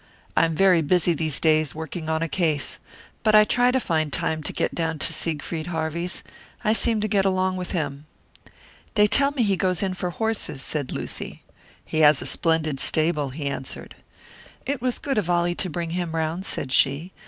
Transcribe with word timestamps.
"I 0.35 0.45
am 0.45 0.55
very 0.55 0.81
busy 0.81 1.13
these 1.13 1.39
days, 1.39 1.75
working 1.75 2.09
on 2.09 2.23
a 2.23 2.27
case. 2.27 2.79
But 3.21 3.35
I 3.35 3.43
try 3.43 3.69
to 3.69 3.79
find 3.79 4.11
time 4.11 4.41
to 4.41 4.51
get 4.51 4.73
down 4.73 4.97
to 4.97 5.13
Siegfried 5.13 5.67
Harvey's; 5.67 6.23
I 6.63 6.73
seem 6.73 7.01
to 7.01 7.07
get 7.07 7.23
along 7.23 7.57
with 7.57 7.69
him." 7.69 8.07
"They 8.95 9.05
tell 9.05 9.29
me 9.29 9.43
he 9.43 9.55
goes 9.55 9.83
in 9.83 9.93
for 9.93 10.09
horses," 10.09 10.63
said 10.63 10.91
Lucy. 10.91 11.43
"He 11.85 11.99
has 11.99 12.19
a 12.19 12.25
splendid 12.25 12.79
stable," 12.79 13.29
he 13.29 13.45
answered. 13.45 13.93
"It 14.65 14.81
was 14.81 14.97
good 14.97 15.19
of 15.19 15.29
Ollie 15.29 15.53
to 15.53 15.69
bring 15.69 15.91
him 15.91 16.15
round," 16.15 16.47
said 16.47 16.71
she. 16.71 17.11